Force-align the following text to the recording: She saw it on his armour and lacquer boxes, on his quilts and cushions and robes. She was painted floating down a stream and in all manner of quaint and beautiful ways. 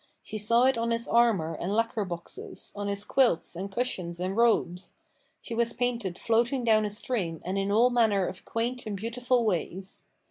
She 0.23 0.39
saw 0.39 0.63
it 0.63 0.79
on 0.79 0.89
his 0.89 1.07
armour 1.07 1.53
and 1.53 1.75
lacquer 1.75 2.05
boxes, 2.05 2.73
on 2.75 2.87
his 2.87 3.03
quilts 3.05 3.55
and 3.55 3.71
cushions 3.71 4.19
and 4.19 4.35
robes. 4.35 4.95
She 5.43 5.53
was 5.53 5.73
painted 5.73 6.17
floating 6.17 6.63
down 6.63 6.85
a 6.85 6.89
stream 6.89 7.39
and 7.45 7.55
in 7.55 7.71
all 7.71 7.91
manner 7.91 8.25
of 8.25 8.43
quaint 8.43 8.87
and 8.87 8.97
beautiful 8.97 9.45
ways. 9.45 10.07